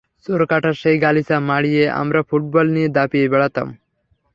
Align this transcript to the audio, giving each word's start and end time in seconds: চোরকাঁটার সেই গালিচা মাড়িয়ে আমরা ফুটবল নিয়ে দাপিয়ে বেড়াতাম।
চোরকাঁটার 0.25 0.73
সেই 0.73 0.97
গালিচা 0.99 1.37
মাড়িয়ে 1.49 1.83
আমরা 2.01 2.19
ফুটবল 2.29 2.65
নিয়ে 2.69 2.89
দাপিয়ে 2.89 3.27
বেড়াতাম। 3.27 3.67